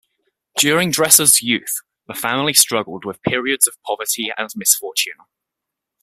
During 0.57 0.89
Dresser's 0.89 1.43
youth 1.43 1.81
the 2.07 2.15
family 2.15 2.55
struggled 2.55 3.05
with 3.05 3.21
periods 3.21 3.67
of 3.67 3.79
poverty 3.85 4.31
and 4.35 4.49
misfortune. 4.55 5.19